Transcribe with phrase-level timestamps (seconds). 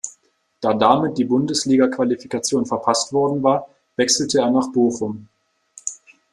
[0.61, 5.29] Da damit die Bundesliga-Qualifikation verpasst worden war, wechselte er nach Bochum.